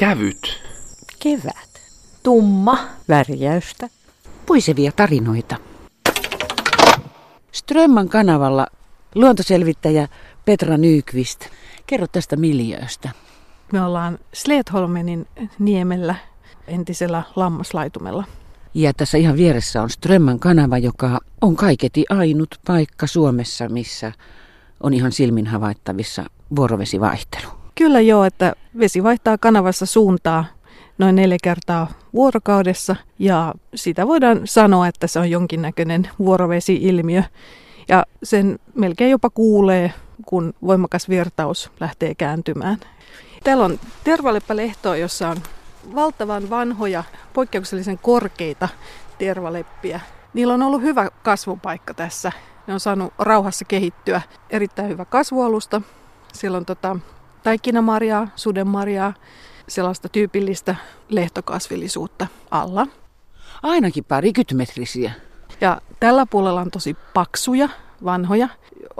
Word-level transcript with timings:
Kävyt. 0.00 0.60
Kevät. 1.22 1.80
Tumma. 2.22 2.78
Värjäystä. 3.08 3.88
Puisevia 4.46 4.92
tarinoita. 4.96 5.56
Strömman 7.52 8.08
kanavalla 8.08 8.66
luontoselvittäjä 9.14 10.08
Petra 10.44 10.76
Nykvist. 10.76 11.46
Kerro 11.86 12.06
tästä 12.06 12.36
miljööstä. 12.36 13.10
Me 13.72 13.84
ollaan 13.84 14.18
Sledholmenin 14.32 15.26
niemellä 15.58 16.14
entisellä 16.66 17.22
lammaslaitumella. 17.36 18.24
Ja 18.74 18.94
tässä 18.94 19.18
ihan 19.18 19.36
vieressä 19.36 19.82
on 19.82 19.90
Strömman 19.90 20.38
kanava, 20.38 20.78
joka 20.78 21.18
on 21.40 21.56
kaiketi 21.56 22.04
ainut 22.10 22.54
paikka 22.66 23.06
Suomessa, 23.06 23.68
missä 23.68 24.12
on 24.82 24.94
ihan 24.94 25.12
silmin 25.12 25.46
havaittavissa 25.46 26.24
vuorovesivaihtelu. 26.56 27.48
Kyllä 27.74 28.00
joo, 28.00 28.24
että 28.24 28.54
vesi 28.78 29.02
vaihtaa 29.02 29.38
kanavassa 29.38 29.86
suuntaa 29.86 30.44
noin 30.98 31.16
neljä 31.16 31.38
kertaa 31.42 31.86
vuorokaudessa 32.14 32.96
ja 33.18 33.54
sitä 33.74 34.06
voidaan 34.06 34.40
sanoa, 34.44 34.86
että 34.86 35.06
se 35.06 35.18
on 35.18 35.30
jonkinnäköinen 35.30 36.10
vuorovesi-ilmiö. 36.18 37.22
Ja 37.88 38.04
sen 38.22 38.58
melkein 38.74 39.10
jopa 39.10 39.30
kuulee, 39.30 39.92
kun 40.26 40.54
voimakas 40.66 41.08
virtaus 41.08 41.70
lähtee 41.80 42.14
kääntymään. 42.14 42.78
Täällä 43.44 43.64
on 43.64 43.80
tervaleppälehtoa, 44.04 44.96
jossa 44.96 45.28
on 45.28 45.36
valtavan 45.94 46.50
vanhoja, 46.50 47.04
poikkeuksellisen 47.32 47.98
korkeita 47.98 48.68
tervaleppiä. 49.18 50.00
Niillä 50.34 50.54
on 50.54 50.62
ollut 50.62 50.82
hyvä 50.82 51.10
kasvupaikka 51.22 51.94
tässä. 51.94 52.32
Ne 52.66 52.74
on 52.74 52.80
saanut 52.80 53.14
rauhassa 53.18 53.64
kehittyä. 53.64 54.22
Erittäin 54.50 54.88
hyvä 54.88 55.04
kasvualusta. 55.04 55.82
Siellä 56.32 56.58
on 56.58 56.66
tota, 56.66 56.96
taikinamarjaa, 57.42 58.28
sudenmarjaa, 58.36 59.14
sellaista 59.68 60.08
tyypillistä 60.08 60.74
lehtokasvillisuutta 61.08 62.26
alla. 62.50 62.86
Ainakin 63.62 64.04
parikytmetrisiä. 64.04 65.12
Ja 65.60 65.80
tällä 66.00 66.26
puolella 66.26 66.60
on 66.60 66.70
tosi 66.70 66.96
paksuja, 67.14 67.68
vanhoja, 68.04 68.48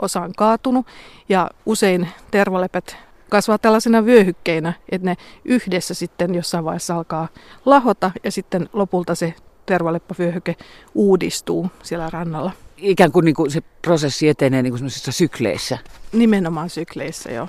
osa 0.01 0.21
on 0.21 0.33
kaatunut 0.37 0.87
ja 1.29 1.49
usein 1.65 2.07
tervalepät 2.31 2.97
kasvaa 3.29 3.57
tällaisena 3.57 4.05
vyöhykkeinä, 4.05 4.73
että 4.89 5.05
ne 5.05 5.17
yhdessä 5.45 5.93
sitten 5.93 6.35
jossain 6.35 6.65
vaiheessa 6.65 6.95
alkaa 6.95 7.27
lahota 7.65 8.11
ja 8.23 8.31
sitten 8.31 8.69
lopulta 8.73 9.15
se 9.15 9.33
tervaleppävyöhyke 9.65 10.55
uudistuu 10.95 11.71
siellä 11.83 12.09
rannalla. 12.09 12.51
Ikään 12.77 13.11
kuin, 13.11 13.25
niin 13.25 13.35
kuin 13.35 13.51
se 13.51 13.61
prosessi 13.81 14.29
etenee 14.29 14.61
niin 14.61 14.73
kuin 14.73 14.89
sykleissä. 14.89 15.77
Nimenomaan 16.11 16.69
sykleissä, 16.69 17.31
joo. 17.31 17.47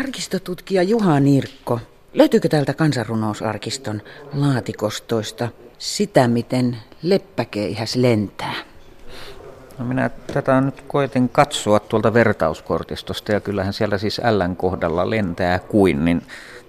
Arkistotutkija 0.00 0.82
Juha 0.82 1.20
Nirkko, 1.20 1.80
löytyykö 2.14 2.48
täältä 2.48 2.74
kansanrunousarkiston 2.74 4.02
laatikostoista 4.32 5.48
sitä, 5.78 6.28
miten 6.28 6.76
leppäkeihäs 7.02 7.96
lentää? 7.96 8.54
No 9.78 9.84
minä 9.84 10.10
tätä 10.34 10.60
nyt 10.60 10.84
koitin 10.88 11.28
katsoa 11.28 11.80
tuolta 11.80 12.14
vertauskortistosta 12.14 13.32
ja 13.32 13.40
kyllähän 13.40 13.72
siellä 13.72 13.98
siis 13.98 14.20
Ln 14.30 14.56
kohdalla 14.56 15.10
lentää 15.10 15.58
kuin, 15.58 16.04
niin 16.04 16.22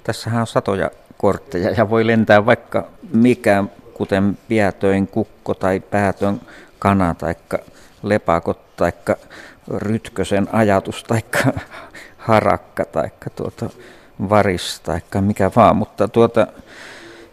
tässähän 0.04 0.42
on 0.42 0.48
satoja 0.48 0.92
kortteja 1.18 1.72
ja 1.72 1.90
voi 1.90 2.08
lentää 2.08 2.46
vaikka 2.46 2.88
mikä, 3.14 3.64
kuten 3.94 4.38
piätöin 4.48 5.08
kukko 5.08 5.54
tai 5.54 5.80
päätön 5.80 6.42
kana 6.80 7.14
tai 7.14 7.36
lepakot 8.04 8.76
tai 8.76 8.92
rytkösen 9.68 10.48
ajatus 10.52 11.04
tai 11.04 11.22
harakka 12.20 12.86
tai 12.86 13.10
tuota 13.36 13.70
varis 14.30 14.80
tai 14.80 15.02
mikä 15.22 15.52
vaan, 15.56 15.76
mutta 15.76 16.08
tuota, 16.08 16.48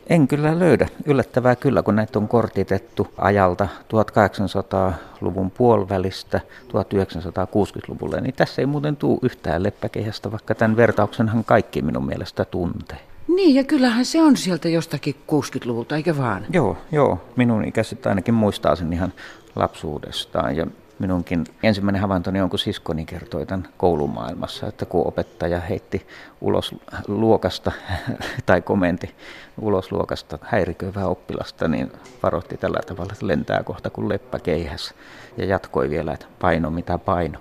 en 0.07 0.29
kyllä 0.29 0.59
löydä. 0.59 0.89
Yllättävää 1.05 1.57
kyllä, 1.57 1.83
kun 1.83 1.97
näitä 1.97 2.19
on 2.19 2.29
kortitettu 2.29 3.09
ajalta 3.19 3.69
1800-luvun 3.83 5.51
puolivälistä 5.51 6.41
1960-luvulle, 6.69 8.21
niin 8.21 8.35
tässä 8.35 8.63
ei 8.63 8.67
muuten 8.67 8.97
tule 8.97 9.19
yhtään 9.23 9.63
leppäkehästä, 9.63 10.33
vaikka 10.33 10.55
tämän 10.55 10.77
vertauksenhan 10.77 11.45
kaikki 11.45 11.83
minun 11.83 12.07
mielestä 12.07 12.45
tuntee. 12.45 12.99
Niin, 13.29 13.55
ja 13.55 13.65
kyllähän 13.65 14.05
se 14.05 14.23
on 14.23 14.37
sieltä 14.37 14.69
jostakin 14.69 15.15
60-luvulta, 15.33 15.97
eikä 15.97 16.17
vaan? 16.17 16.47
Joo, 16.53 16.77
joo. 16.93 17.21
Minun 17.37 17.65
ikäiset 17.65 18.07
ainakin 18.07 18.35
muistaa 18.35 18.77
sen 18.77 18.93
ihan 18.93 19.13
lapsuudestaan. 19.57 20.57
Ja 20.57 20.67
minunkin 20.99 21.45
ensimmäinen 21.63 22.03
havaintoni 22.03 22.41
on, 22.41 22.51
kun 22.51 22.59
siskoni 22.59 23.05
kertoi 23.05 23.47
tämän 23.47 23.69
koulumaailmassa, 23.77 24.67
että 24.67 24.87
kun 24.87 25.07
opettaja 25.07 25.61
heitti 25.61 26.07
ulos 26.41 26.75
luokasta 27.09 27.73
tai 28.47 28.63
komenti 28.63 29.15
ulos 29.61 29.93
luokasta 29.93 30.39
häiriköivää 30.43 31.07
oppilasta, 31.07 31.69
niin 31.69 31.93
varoitti 32.23 32.57
tällä 32.57 32.81
tavalla, 32.87 33.13
että 33.13 33.27
lentää 33.27 33.63
kohta 33.63 33.91
kuin 33.91 34.09
leppäkeihäs 34.09 34.95
ja 35.37 35.45
jatkoi 35.45 35.91
vielä, 35.91 36.13
että 36.13 36.27
paino 36.39 36.71
mitä 36.71 36.99
paino. 36.99 37.39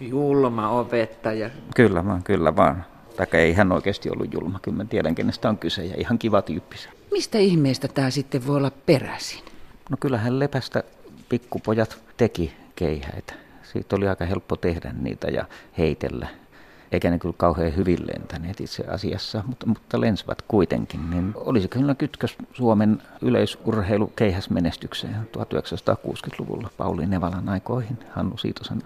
Julma 0.00 0.68
opettaja. 0.68 1.50
Kyllä 1.76 2.06
vaan, 2.06 2.22
kyllä 2.22 2.56
vaan. 2.56 2.84
Taikka 3.16 3.38
ei 3.38 3.52
hän 3.52 3.72
oikeasti 3.72 4.10
ollut 4.10 4.34
julma, 4.34 4.58
kyllä 4.62 4.76
mä 4.76 4.84
tiedän 4.84 5.14
kenestä 5.14 5.48
on 5.48 5.58
kyse 5.58 5.84
ja 5.84 5.94
ihan 5.98 6.18
kiva 6.18 6.42
tyyppi 6.42 6.76
Mistä 7.10 7.38
ihmeestä 7.38 7.88
tämä 7.88 8.10
sitten 8.10 8.46
voi 8.46 8.56
olla 8.56 8.72
peräisin? 8.86 9.44
No 9.90 9.96
kyllähän 10.00 10.38
lepästä 10.38 10.82
pikkupojat 11.28 11.98
teki 12.16 12.59
keihäitä. 12.80 13.34
Siitä 13.62 13.96
oli 13.96 14.08
aika 14.08 14.24
helppo 14.24 14.56
tehdä 14.56 14.94
niitä 15.00 15.28
ja 15.28 15.44
heitellä. 15.78 16.28
Eikä 16.92 17.10
ne 17.10 17.18
kyllä 17.18 17.34
kauhean 17.38 17.76
hyvin 17.76 17.98
lentäneet 18.06 18.60
itse 18.60 18.84
asiassa, 18.84 19.44
mutta, 19.46 19.66
mutta 19.66 20.00
lensivät 20.00 20.42
kuitenkin. 20.42 21.10
Niin 21.10 21.32
olisi 21.34 21.68
kyllä 21.68 21.94
kytkös 21.94 22.36
Suomen 22.52 23.02
yleisurheilu 23.22 24.06
keihäsmenestykseen 24.06 25.16
1960-luvulla 25.38 26.70
Pauli 26.76 27.06
Nevalan 27.06 27.48
aikoihin, 27.48 27.98
Hannu 28.10 28.36
Siitosen, 28.36 28.82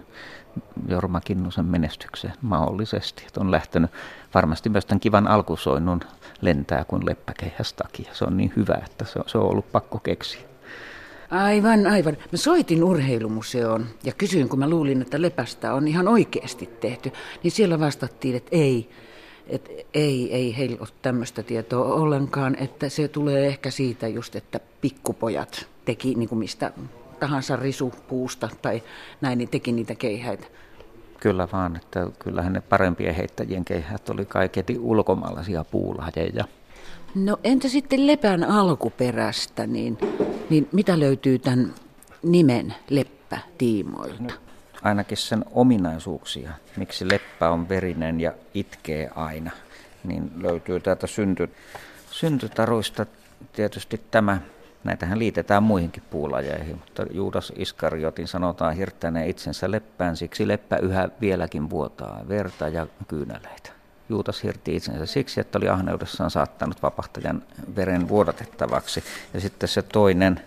Jorma 0.88 1.20
Kinnusen 1.20 1.64
menestykseen 1.64 2.34
mahdollisesti. 2.42 3.24
Että 3.26 3.40
on 3.40 3.50
lähtenyt 3.50 3.90
varmasti 4.34 4.68
myös 4.68 4.86
tämän 4.86 5.00
kivan 5.00 5.28
alkusoinnun 5.28 6.00
lentää 6.40 6.84
kuin 6.84 7.06
leppäkeihäs 7.06 7.72
takia. 7.72 8.10
Se 8.14 8.24
on 8.24 8.36
niin 8.36 8.52
hyvä, 8.56 8.74
että 8.86 9.04
se 9.04 9.18
on, 9.18 9.24
se 9.26 9.38
on 9.38 9.50
ollut 9.50 9.72
pakko 9.72 9.98
keksiä. 9.98 10.53
Aivan, 11.30 11.86
aivan. 11.86 12.16
Mä 12.32 12.38
soitin 12.38 12.84
urheilumuseoon 12.84 13.86
ja 14.04 14.12
kysyin, 14.12 14.48
kun 14.48 14.58
mä 14.58 14.70
luulin, 14.70 15.02
että 15.02 15.22
lepästä 15.22 15.74
on 15.74 15.88
ihan 15.88 16.08
oikeasti 16.08 16.66
tehty, 16.80 17.12
niin 17.42 17.50
siellä 17.50 17.80
vastattiin, 17.80 18.36
että 18.36 18.48
ei, 18.52 18.90
että 19.46 19.70
ei, 19.94 20.34
ei 20.34 20.56
heillä 20.56 20.76
ole 20.80 20.88
tämmöistä 21.02 21.42
tietoa 21.42 21.94
ollenkaan, 21.94 22.56
että 22.60 22.88
se 22.88 23.08
tulee 23.08 23.46
ehkä 23.46 23.70
siitä 23.70 24.08
just, 24.08 24.36
että 24.36 24.60
pikkupojat 24.80 25.66
teki 25.84 26.14
niin 26.14 26.28
kuin 26.28 26.38
mistä 26.38 26.72
tahansa 27.20 27.56
risupuusta 27.56 28.48
tai 28.62 28.82
näin, 29.20 29.38
niin 29.38 29.48
teki 29.48 29.72
niitä 29.72 29.94
keihäitä. 29.94 30.46
Kyllä 31.20 31.48
vaan, 31.52 31.76
että 31.76 32.06
kyllähän 32.18 32.52
ne 32.52 32.60
parempien 32.60 33.14
heittäjien 33.14 33.64
keihät 33.64 34.08
oli 34.08 34.24
kaiketi 34.24 34.78
ulkomaalaisia 34.78 35.64
puulajeja. 35.64 36.44
No 37.14 37.38
entä 37.44 37.68
sitten 37.68 38.06
lepän 38.06 38.44
alkuperästä, 38.44 39.66
niin, 39.66 39.98
niin 40.50 40.68
mitä 40.72 41.00
löytyy 41.00 41.38
tämän 41.38 41.74
nimen 42.22 42.74
leppä 42.90 43.38
tiimoilta? 43.58 44.34
Ainakin 44.82 45.16
sen 45.16 45.44
ominaisuuksia, 45.52 46.50
miksi 46.76 47.08
leppä 47.08 47.50
on 47.50 47.68
verinen 47.68 48.20
ja 48.20 48.32
itkee 48.54 49.10
aina, 49.14 49.50
niin 50.04 50.30
löytyy 50.40 50.80
täältä 50.80 51.06
synty, 51.06 51.50
syntytaruista 52.10 53.06
tietysti 53.52 54.00
tämä. 54.10 54.38
Näitähän 54.84 55.18
liitetään 55.18 55.62
muihinkin 55.62 56.02
puulajeihin, 56.10 56.76
mutta 56.76 57.06
Juudas 57.10 57.52
Iskariotin 57.56 58.28
sanotaan 58.28 58.74
hirttäneen 58.74 59.30
itsensä 59.30 59.70
leppään, 59.70 60.16
siksi 60.16 60.48
leppä 60.48 60.76
yhä 60.76 61.08
vieläkin 61.20 61.70
vuotaa 61.70 62.24
verta 62.28 62.68
ja 62.68 62.86
kyyneleitä. 63.08 63.83
Juutas 64.08 64.42
hirti 64.42 64.76
itsensä 64.76 65.06
siksi, 65.06 65.40
että 65.40 65.58
oli 65.58 65.68
ahneudessaan 65.68 66.30
saattanut 66.30 66.82
vapahtajan 66.82 67.42
veren 67.76 68.08
vuodatettavaksi. 68.08 69.04
Ja 69.34 69.40
sitten 69.40 69.68
se 69.68 69.82
toinen 69.82 70.40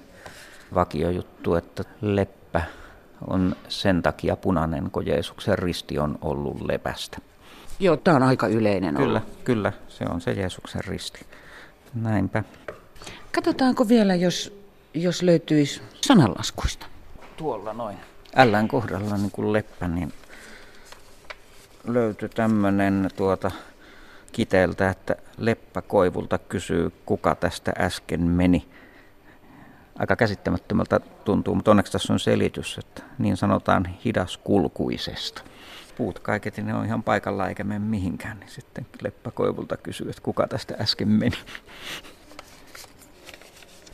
vakiojuttu, 0.73 1.55
että 1.55 1.83
leppä 2.01 2.61
on 3.27 3.55
sen 3.67 4.03
takia 4.03 4.35
punainen, 4.35 4.91
kun 4.91 5.05
Jeesuksen 5.05 5.59
risti 5.59 5.99
on 5.99 6.17
ollut 6.21 6.61
lepästä. 6.61 7.17
Joo, 7.79 7.97
tämä 7.97 8.17
on 8.17 8.23
aika 8.23 8.47
yleinen 8.47 8.95
Kyllä, 8.95 9.19
ollut. 9.19 9.43
kyllä, 9.43 9.73
se 9.87 10.05
on 10.09 10.21
se 10.21 10.31
Jeesuksen 10.31 10.83
risti. 10.83 11.25
Näinpä. 11.93 12.43
Katsotaanko 13.35 13.87
vielä, 13.87 14.15
jos, 14.15 14.59
jos 14.93 15.21
löytyisi 15.21 15.81
sananlaskuista. 16.01 16.85
Tuolla 17.37 17.73
noin. 17.73 17.97
Ällän 18.35 18.67
kohdalla 18.67 19.17
niin 19.17 19.31
kuin 19.31 19.53
leppä, 19.53 19.87
niin 19.87 20.13
löytyi 21.87 22.29
tämmöinen 22.29 23.09
tuota, 23.15 23.51
kiteeltä, 24.31 24.89
että 24.89 25.15
Leppä 25.37 25.81
Koivulta 25.81 26.37
kysyy, 26.37 26.91
kuka 27.05 27.35
tästä 27.35 27.73
äsken 27.79 28.21
meni. 28.21 28.67
Aika 29.99 30.15
käsittämättömältä 30.15 30.99
tuntuu, 30.99 31.55
mutta 31.55 31.71
onneksi 31.71 31.91
tässä 31.91 32.13
on 32.13 32.19
selitys, 32.19 32.77
että 32.77 33.03
niin 33.17 33.37
sanotaan 33.37 33.85
hidaskulkuisesta. 34.05 35.41
puut 35.97 36.19
kaiketi 36.19 36.61
ne 36.61 36.73
on 36.73 36.85
ihan 36.85 37.03
paikalla 37.03 37.49
eikä 37.49 37.63
mene 37.63 37.79
mihinkään, 37.79 38.39
niin 38.39 38.49
sitten 38.49 38.85
Leppä 39.01 39.31
Koivulta 39.31 39.77
kysyy, 39.77 40.09
että 40.09 40.21
kuka 40.21 40.47
tästä 40.47 40.75
äsken 40.79 41.07
meni. 41.07 41.37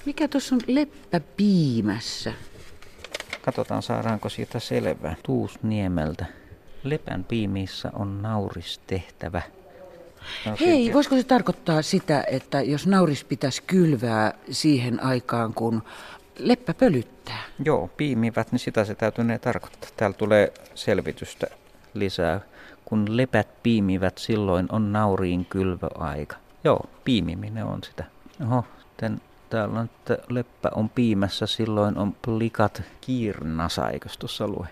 Mikä 0.05 0.27
tuossa 0.27 0.55
on 0.55 0.61
leppäpiimässä? 0.67 2.33
Katsotaan 3.41 3.81
saadaanko 3.81 4.29
siitä 4.29 4.59
selvää. 4.59 5.15
Tuusniemeltä. 5.23 6.25
Lepän 6.83 7.23
piimissä 7.23 7.91
on 7.93 8.21
nauristehtävä. 8.21 9.41
No, 10.45 10.55
Hei, 10.59 10.93
voisiko 10.93 11.15
se 11.15 11.23
tarkoittaa 11.23 11.81
sitä, 11.81 12.23
että 12.27 12.61
jos 12.61 12.87
nauris 12.87 13.23
pitäisi 13.23 13.63
kylvää 13.67 14.33
siihen 14.51 15.03
aikaan, 15.03 15.53
kun 15.53 15.83
leppä 16.39 16.73
pölyttää? 16.73 17.43
Joo, 17.65 17.87
piimivät, 17.97 18.51
niin 18.51 18.59
sitä 18.59 18.85
se 18.85 18.95
täytyy 18.95 19.25
tarkoittaa. 19.41 19.89
Täällä 19.97 20.17
tulee 20.17 20.53
selvitystä 20.75 21.47
lisää. 21.93 22.41
Kun 22.85 23.17
lepät 23.17 23.63
piimivät, 23.63 24.17
silloin 24.17 24.67
on 24.71 24.93
nauriin 24.93 25.45
kylvöaika. 25.45 26.35
Joo, 26.63 26.89
piimiminen 27.03 27.65
on 27.65 27.83
sitä. 27.83 28.03
Oho, 28.45 28.65
sitten 28.79 29.21
täällä 29.49 29.79
on, 29.79 29.85
että 29.85 30.17
leppä 30.29 30.69
on 30.75 30.89
piimässä, 30.89 31.47
silloin 31.47 31.97
on 31.97 32.15
plikat 32.25 32.81
kiirnasa, 33.01 33.89
eikö 33.89 34.09
tuossa 34.19 34.47
lue? 34.47 34.67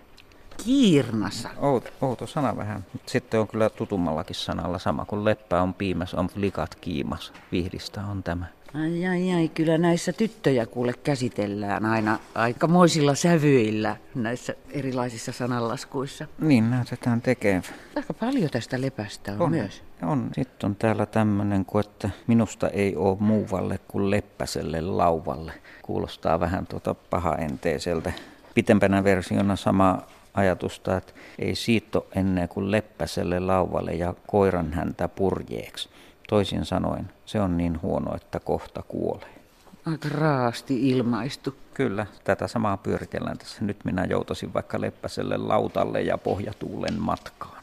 Kiirnasa? 0.63 1.49
Outo, 1.57 1.89
outo 2.01 2.27
sana 2.27 2.57
vähän. 2.57 2.85
Sitten 3.05 3.39
on 3.39 3.47
kyllä 3.47 3.69
tutummallakin 3.69 4.35
sanalla 4.35 4.79
sama, 4.79 5.05
kun 5.05 5.25
leppä 5.25 5.61
on 5.61 5.73
piimässä, 5.73 6.19
on 6.19 6.29
plikat 6.29 6.75
kiimas. 6.75 7.33
Vihdistä 7.51 8.01
on 8.11 8.23
tämä. 8.23 8.45
Ai 8.73 9.07
ai 9.07 9.33
ai, 9.33 9.49
kyllä 9.49 9.77
näissä 9.77 10.13
tyttöjä 10.13 10.65
kuule 10.65 10.93
käsitellään 10.93 11.85
aina 11.85 12.19
aikamoisilla 12.35 13.15
sävyillä 13.15 13.95
näissä 14.15 14.55
erilaisissa 14.69 15.31
sananlaskuissa. 15.31 16.27
Niin, 16.39 16.71
näytetään 16.71 17.21
tekevän. 17.21 17.63
Aika 17.95 18.13
paljon 18.13 18.49
tästä 18.49 18.81
lepästä 18.81 19.31
on, 19.31 19.41
on 19.41 19.51
myös. 19.51 19.83
On. 20.03 20.29
Sitten 20.35 20.69
on 20.69 20.75
täällä 20.75 21.05
tämmöinen 21.05 21.65
kuin, 21.65 21.85
että 21.85 22.09
minusta 22.27 22.69
ei 22.69 22.95
ole 22.95 23.17
muuvalle 23.19 23.79
kuin 23.87 24.11
leppäselle 24.11 24.81
lauvalle. 24.81 25.53
Kuulostaa 25.81 26.39
vähän 26.39 26.67
tuota 26.67 26.93
pahaenteiseltä. 26.93 28.13
Pitempänä 28.53 29.03
versiona 29.03 29.55
sama 29.55 30.01
ajatusta, 30.33 30.97
että 30.97 31.13
ei 31.39 31.55
siitto 31.55 32.07
ennen 32.15 32.49
kuin 32.49 32.71
leppäselle 32.71 33.39
lauvalle 33.39 33.91
ja 33.91 34.13
koiran 34.27 34.73
häntä 34.73 35.07
purjeeksi. 35.07 35.89
Toisin 36.29 36.65
sanoen, 36.65 37.09
se 37.25 37.41
on 37.41 37.57
niin 37.57 37.81
huono, 37.81 38.15
että 38.15 38.39
kohta 38.39 38.83
kuolee. 38.87 39.41
Aika 39.85 40.09
raasti 40.09 40.89
ilmaistu. 40.89 41.55
Kyllä, 41.73 42.05
tätä 42.23 42.47
samaa 42.47 42.77
pyöritellään 42.77 43.37
tässä. 43.37 43.65
Nyt 43.65 43.77
minä 43.83 44.05
joutasin 44.05 44.53
vaikka 44.53 44.81
leppäselle 44.81 45.37
lautalle 45.37 46.01
ja 46.01 46.17
pohjatuulen 46.17 47.01
matkaan. 47.01 47.61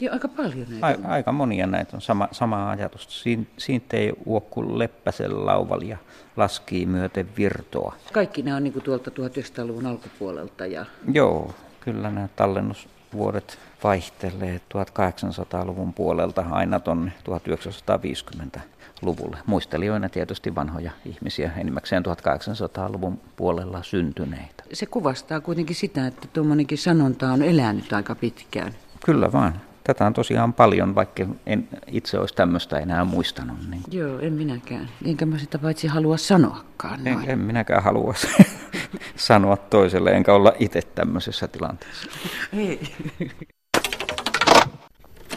Joo, 0.00 0.12
aika 0.12 0.28
paljon 0.28 0.66
näitä 0.68 1.08
A- 1.08 1.12
Aika 1.12 1.32
monia 1.32 1.66
näitä 1.66 1.96
on 1.96 2.00
sama, 2.00 2.28
sama 2.32 2.70
ajatus. 2.70 3.22
Siin, 3.22 3.48
siitä 3.56 3.96
ei 3.96 4.12
uokku 4.26 4.78
leppäselle 4.78 5.44
lauvali 5.44 5.88
ja 5.88 5.98
laskii 6.36 6.86
myöten 6.86 7.28
virtoa. 7.36 7.94
Kaikki 8.12 8.42
nämä 8.42 8.56
on 8.56 8.64
niin 8.64 8.82
tuolta 8.82 9.10
1900-luvun 9.10 9.86
alkupuolelta. 9.86 10.66
Ja... 10.66 10.86
Joo, 11.12 11.54
kyllä 11.92 12.10
nämä 12.10 12.28
tallennusvuodet 12.36 13.58
vaihtelee 13.84 14.60
1800-luvun 14.74 15.92
puolelta 15.92 16.44
aina 16.50 16.80
tuonne 16.80 17.12
1950-luvulle. 17.30 19.36
Muistelijoina 19.46 20.08
tietysti 20.08 20.54
vanhoja 20.54 20.90
ihmisiä, 21.04 21.50
enimmäkseen 21.56 22.02
1800-luvun 22.06 23.20
puolella 23.36 23.82
syntyneitä. 23.82 24.64
Se 24.72 24.86
kuvastaa 24.86 25.40
kuitenkin 25.40 25.76
sitä, 25.76 26.06
että 26.06 26.28
tuommoinenkin 26.32 26.78
sanonta 26.78 27.32
on 27.32 27.42
elänyt 27.42 27.92
aika 27.92 28.14
pitkään. 28.14 28.72
Kyllä 29.04 29.32
vaan. 29.32 29.60
Tätä 29.84 30.06
on 30.06 30.12
tosiaan 30.12 30.52
paljon, 30.52 30.94
vaikka 30.94 31.26
en 31.46 31.68
itse 31.86 32.18
olisi 32.18 32.34
tämmöistä 32.34 32.78
enää 32.78 33.04
muistanut. 33.04 33.56
Niin. 33.70 33.82
Joo, 33.90 34.18
en 34.18 34.32
minäkään. 34.32 34.88
Enkä 35.04 35.26
mä 35.26 35.38
sitä 35.38 35.58
paitsi 35.58 35.86
halua 35.86 36.16
sanoakaan. 36.16 37.06
En, 37.06 37.18
en 37.26 37.38
minäkään 37.38 37.82
halua 37.82 38.14
sanoa 39.16 39.56
toiselle, 39.56 40.10
enkä 40.10 40.34
olla 40.34 40.52
itse 40.58 40.82
tämmöisessä 40.94 41.48
tilanteessa. 41.48 42.10
Ei. 42.56 42.80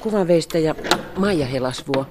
Kuvanveistäjä 0.02 0.76
Maija 1.18 1.46
Helasvuo. 1.46 2.06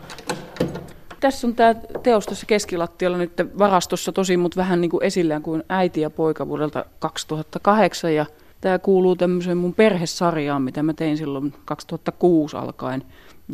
Tässä 1.21 1.47
on 1.47 1.55
tämä 1.55 1.75
teos 2.03 2.27
tässä 2.27 2.47
keskilattialla 2.47 3.19
nyt 3.19 3.33
varastossa 3.59 4.13
tosi, 4.13 4.37
mutta 4.37 4.57
vähän 4.57 4.81
niin 4.81 4.91
kuin 4.91 5.05
esillään 5.05 5.43
kuin 5.43 5.63
äiti 5.69 6.01
ja 6.01 6.11
poika 6.11 6.49
vuodelta 6.49 6.85
2008. 6.99 8.15
Ja 8.15 8.27
tämä 8.61 8.79
kuuluu 8.79 9.17
tämmöiseen 9.17 9.57
mun 9.57 9.75
perhesarjaan, 9.75 10.63
mitä 10.63 10.83
mä 10.83 10.95
tein 10.95 11.17
silloin 11.17 11.55
2006 11.65 12.57
alkaen. 12.57 13.03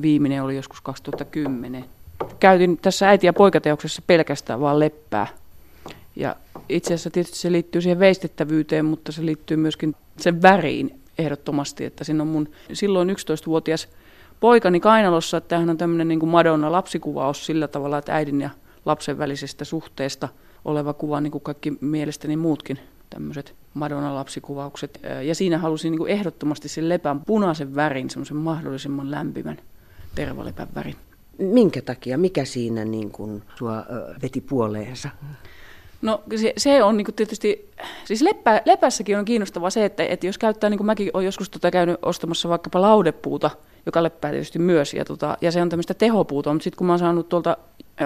Viimeinen 0.03 0.43
oli 0.43 0.57
joskus 0.57 0.81
2010. 0.81 1.85
Käytin 2.41 2.79
tässä 2.79 3.09
äiti- 3.09 3.27
ja 3.27 3.33
poikateoksessa 3.33 4.03
pelkästään 4.07 4.61
vaan 4.61 4.79
leppää. 4.79 5.27
Ja 6.17 6.37
itse 6.69 6.95
asiassa 6.95 7.11
tietysti 7.11 7.39
se 7.39 7.53
liittyy 7.53 7.81
siihen 7.81 7.99
veistettävyyteen, 7.99 8.85
mutta 8.85 9.13
se 9.13 9.27
liittyy 9.27 9.57
myöskin 9.57 9.95
sen 10.17 10.43
väriin 10.43 11.01
ehdottomasti, 11.19 11.85
että 11.85 12.05
siinä 12.05 12.23
on 12.23 12.29
mun 12.29 12.49
silloin 12.73 13.11
11-vuotias 13.11 13.89
poikani 14.41 14.81
kainalossa, 14.81 15.37
että 15.37 15.49
tämähän 15.49 15.71
on 15.71 15.77
tämmöinen 15.77 16.09
niin 16.09 16.21
kuin 16.21 16.31
Madonna-lapsikuvaus 16.31 17.47
sillä 17.47 17.69
tavalla, 17.69 17.99
että 17.99 18.15
äidin 18.15 18.41
ja 18.41 18.51
lapsen 18.85 19.19
välisestä 19.19 19.65
suhteesta 19.65 20.29
oleva 20.65 20.93
kuva, 20.93 21.21
niin 21.21 21.31
kuin 21.31 21.43
kaikki 21.43 21.73
mielestäni 21.81 22.37
muutkin 22.37 22.79
tämmöiset 23.11 23.55
Madonna-lapsikuvaukset. 23.75 25.01
Ja 25.23 25.35
siinä 25.35 25.59
halusin 25.59 25.91
niin 25.91 25.99
kuin 25.99 26.11
ehdottomasti 26.11 26.69
sen 26.69 26.89
lepän 26.89 27.21
punaisen 27.21 27.75
värin, 27.75 28.11
semmoisen 28.11 28.37
mahdollisimman 28.37 29.11
lämpimän 29.11 29.59
tervalepän 30.15 30.69
värin. 30.75 30.97
Minkä 31.39 31.83
takia? 31.83 32.19
Mikä 32.19 32.45
siinä 32.45 32.85
niin 32.85 33.11
kuin 33.11 33.43
sua 33.59 33.85
veti 34.23 34.41
puoleensa? 34.41 35.09
No 36.03 36.23
se, 36.37 36.53
se 36.57 36.83
on 36.83 36.97
niin 36.97 37.07
tietysti, 37.17 37.71
siis 38.05 38.23
leppä, 38.23 38.63
lepässäkin 38.65 39.19
on 39.19 39.25
kiinnostavaa 39.25 39.71
se, 39.71 39.85
että, 39.85 40.05
että 40.05 40.27
jos 40.27 40.39
käyttää, 40.39 40.71
niin 40.71 40.79
kuin 40.79 40.87
mäkin 40.87 41.11
olen 41.15 41.25
joskus 41.27 41.51
tota 41.51 41.71
käynyt 41.71 41.99
ostamassa 42.03 42.49
vaikkapa 42.49 42.81
laudepuuta, 42.81 43.51
joka 43.87 44.03
leppää 44.03 44.31
tietysti 44.31 44.59
myös, 44.59 44.95
ja, 44.95 45.05
tota, 45.05 45.37
ja 45.41 45.53
se 45.53 45.63
on 45.63 45.69
tämmöistä 45.69 45.95
tehopuuta, 45.95 46.53
mutta 46.53 46.65
sitten 46.65 46.79
kun 46.79 46.87
mä 46.87 46.93
oon 46.93 46.99
saanut 46.99 47.29
tuolta 47.29 47.57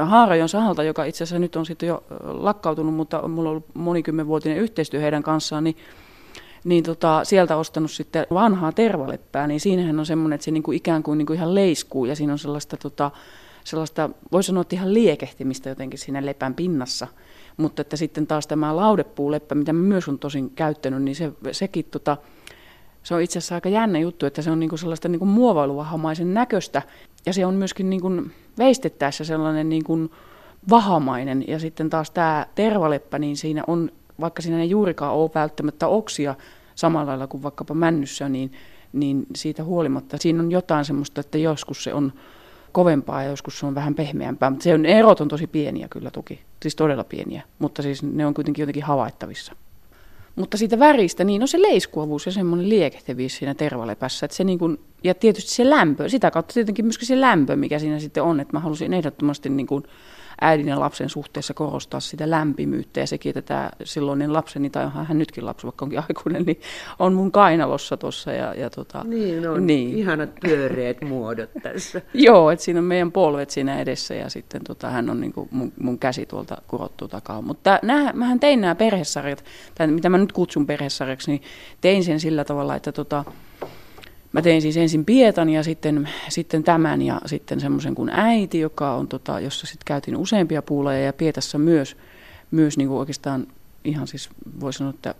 Haarajon 0.05 0.49
sahalta, 0.49 0.83
joka 0.83 1.05
itse 1.05 1.25
asiassa 1.25 1.39
nyt 1.39 1.57
on 1.57 1.67
sitten 1.67 1.87
jo 1.87 2.05
lakkautunut, 2.23 2.95
mutta 2.95 3.29
mulla 3.29 3.49
on 3.49 3.53
ollut 3.53 3.75
monikymmenvuotinen 3.75 4.59
yhteistyö 4.59 5.01
heidän 5.01 5.23
kanssaan, 5.23 5.65
niin 5.65 5.77
niin 6.65 6.85
tota, 6.85 7.25
sieltä 7.25 7.57
ostanut 7.57 7.91
sitten 7.91 8.27
vanhaa 8.33 8.73
tervaleppää, 8.73 9.47
niin 9.47 9.61
siinähän 9.61 9.99
on 9.99 10.07
semmoinen, 10.07 10.35
että 10.35 10.45
se 10.45 10.51
niinku 10.51 10.73
ikään 10.73 11.03
kuin 11.03 11.19
niinku 11.19 11.33
ihan 11.33 11.55
leiskuu 11.55 12.05
ja 12.05 12.17
siinä 12.17 12.33
on 12.33 12.39
sellaista, 12.39 12.77
tota, 12.77 13.11
sellaista 13.65 14.11
voi 14.33 14.43
sanoa, 14.43 14.61
että 14.61 14.77
ihan 14.77 14.95
liekehtimistä 14.95 15.69
jotenkin 15.69 15.99
siinä 15.99 16.27
lepän 16.27 16.55
pinnassa. 16.55 17.07
Mutta 17.57 17.83
että 17.83 17.97
sitten 17.97 18.27
taas 18.27 18.47
tämä 18.47 18.77
laudepuuleppä, 18.77 19.55
mitä 19.55 19.73
mä 19.73 19.83
myös 19.83 20.09
on 20.09 20.19
tosin 20.19 20.51
käyttänyt, 20.51 21.03
niin 21.03 21.17
se, 21.17 21.33
sekin 21.53 21.85
tota, 21.85 22.17
se 23.03 23.15
on 23.15 23.23
itse 23.23 23.39
asiassa 23.39 23.55
aika 23.55 23.69
jännä 23.69 23.99
juttu, 23.99 24.27
että 24.27 24.43
se 24.43 24.51
on 24.51 24.61
niinku 24.61 24.77
sellaista 24.77 25.09
niinku 25.09 25.27
muovailuvahamaisen 25.27 26.35
näköistä 26.35 26.83
ja 27.27 27.33
se 27.33 27.47
on 27.47 27.55
myöskin 27.55 27.91
niinku 27.91 28.11
veistettäessä 28.59 29.25
sellainen 29.25 29.69
niinku 29.69 30.11
vahamainen. 30.71 31.45
Ja 31.49 31.59
sitten 31.59 31.91
taas 31.91 32.11
tämä 32.11 32.47
tervaleppä, 32.55 33.19
niin 33.19 33.37
siinä 33.37 33.65
on, 33.67 33.91
vaikka 34.21 34.43
siinä 34.43 34.61
ei 34.61 34.71
juurikaan 34.71 35.15
ole 35.15 35.31
välttämättä 35.35 35.89
oksia 35.89 36.35
samalla 36.75 37.07
lailla 37.07 37.27
kuin 37.27 37.43
vaikkapa 37.43 37.75
männyssä, 37.75 38.29
niin, 38.29 38.53
niin 38.93 39.27
siitä 39.37 39.65
huolimatta 39.65 40.17
siinä 40.21 40.43
on 40.43 40.51
jotain 40.51 40.85
semmoista, 40.85 41.21
että 41.21 41.39
joskus 41.39 41.85
se 41.85 41.95
on 41.95 42.13
kovempaa 42.73 43.23
ja 43.23 43.31
joskus 43.31 43.59
se 43.59 43.67
on 43.67 43.75
vähän 43.75 43.95
pehmeämpää. 43.95 44.51
Mutta 44.51 44.63
se 44.63 44.75
on, 44.75 44.87
erot 44.87 45.21
on 45.21 45.29
tosi 45.29 45.47
pieniä 45.47 45.89
kyllä 45.89 46.11
toki, 46.11 46.41
siis 46.63 46.77
todella 46.77 47.05
pieniä, 47.05 47.43
mutta 47.59 47.83
siis 47.83 48.03
ne 48.03 48.27
on 48.27 48.35
kuitenkin 48.35 48.63
jotenkin 48.63 48.83
havaittavissa. 48.83 49.57
Mutta 50.37 50.57
siitä 50.57 50.79
väristä, 50.79 51.25
niin 51.25 51.43
on 51.43 51.49
se 51.49 51.63
leiskuavuus 51.63 52.27
ja 52.27 52.33
semmoinen 52.33 52.69
liekehtivyys 52.69 53.37
siinä 53.37 53.55
tervalepässä. 53.55 54.27
Että 54.27 54.37
se 54.37 54.45
niin 54.45 54.59
kuin, 54.59 54.81
ja 55.05 55.15
tietysti 55.15 55.51
se 55.51 55.71
lämpö, 55.71 56.09
sitä 56.09 56.31
kautta 56.31 56.55
tietenkin 56.55 56.85
myöskin 56.85 57.09
se 57.09 57.21
lämpö, 57.21 57.57
mikä 57.57 57.79
siinä 57.79 57.99
sitten 57.99 58.23
on. 58.23 58.41
Että 58.41 58.57
mä 58.57 58.61
halusin 58.61 58.95
ehdottomasti 58.95 59.49
niin 59.49 59.67
kuin 59.67 59.85
äidin 60.41 60.69
ja 60.69 60.81
lapsen 60.81 61.09
suhteessa 61.09 61.55
korostaa 61.55 62.01
sitä 62.01 62.31
lämpimyyttä 62.31 63.01
ja 63.01 63.07
sekin, 63.07 63.31
että 63.31 63.43
tämä 63.43 63.71
silloinen 63.85 64.33
lapseni, 64.33 64.71
tai 64.71 64.85
onhan 64.85 65.07
hän 65.07 65.19
nytkin 65.19 65.47
lapsi, 65.47 65.67
vaikka 65.67 65.85
onkin 65.85 65.99
aikuinen, 66.09 66.43
niin 66.43 66.61
on 66.99 67.13
mun 67.13 67.33
kainalossa 67.33 67.97
tuossa. 67.97 68.33
Ja, 68.33 68.55
ja 68.55 68.71
tota, 68.71 69.05
niin, 69.05 69.49
on 69.49 69.67
niin. 69.67 69.99
ihanat 69.99 70.31
pyöreät 70.41 71.01
muodot 71.01 71.51
tässä. 71.63 72.03
Joo, 72.15 72.51
että 72.51 72.65
siinä 72.65 72.81
on 72.81 72.85
meidän 72.85 73.13
polvet 73.13 73.51
siinä 73.51 73.81
edessä 73.81 74.15
ja 74.15 74.31
sitten 74.31 74.65
tota, 74.65 74.91
hän 74.91 75.11
on 75.11 75.21
niin 75.21 75.33
kuin 75.33 75.49
mun, 75.51 75.73
mun 75.81 75.99
käsi 75.99 76.27
tuolta 76.27 76.57
kurottu 76.69 77.09
takaa. 77.09 77.43
Mutta 77.43 77.79
nää, 77.83 78.13
mähän 78.13 78.41
tein 78.41 78.61
nämä 78.61 78.75
perhesarjat, 78.75 79.45
tai 79.75 79.87
mitä 79.87 80.09
mä 80.09 80.19
nyt 80.19 80.33
kutsun 80.33 80.67
perhesarjaksi, 80.67 81.31
niin 81.31 81.43
tein 81.81 82.05
sen 82.05 82.21
sillä 82.21 82.45
tavalla, 82.45 82.75
että 82.77 82.93
tota, 82.93 83.25
Mä 84.33 84.43
tein 84.43 84.63
siis 84.63 84.77
ensin 84.77 85.05
Pietan 85.05 85.49
ja 85.49 85.63
sitten, 85.63 86.09
sitten 86.29 86.65
tämän 86.65 87.03
ja 87.03 87.21
sitten 87.27 87.61
semmoisen 87.61 87.95
kuin 87.95 88.11
äiti, 88.11 88.61
joka 88.61 88.95
on, 88.95 89.09
tota, 89.09 89.41
jossa 89.41 89.67
sitten 89.67 89.85
käytiin 89.85 90.17
useampia 90.17 90.63
puuleja 90.63 91.05
ja 91.05 91.13
Pietassa 91.13 91.59
myös, 91.59 91.97
myös 92.51 92.79
niin 92.79 92.89
kuin 92.89 92.99
oikeastaan 92.99 93.47
ihan 93.85 94.07
siis 94.07 94.29
voi 94.61 94.73
sanoa, 94.73 94.91
että 94.91 95.15